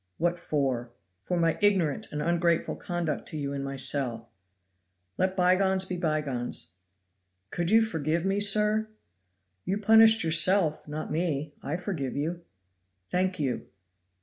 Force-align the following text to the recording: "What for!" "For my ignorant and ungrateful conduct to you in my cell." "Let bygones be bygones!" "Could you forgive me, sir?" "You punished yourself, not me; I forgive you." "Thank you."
"What 0.17 0.39
for!" 0.39 0.89
"For 1.21 1.37
my 1.37 1.59
ignorant 1.61 2.11
and 2.11 2.23
ungrateful 2.23 2.75
conduct 2.75 3.27
to 3.27 3.37
you 3.37 3.53
in 3.53 3.63
my 3.63 3.75
cell." 3.75 4.31
"Let 5.19 5.37
bygones 5.37 5.85
be 5.85 5.95
bygones!" 5.95 6.69
"Could 7.51 7.69
you 7.69 7.83
forgive 7.83 8.25
me, 8.25 8.39
sir?" 8.39 8.87
"You 9.63 9.77
punished 9.77 10.23
yourself, 10.23 10.87
not 10.87 11.11
me; 11.11 11.53
I 11.61 11.77
forgive 11.77 12.15
you." 12.15 12.41
"Thank 13.11 13.39
you." 13.39 13.67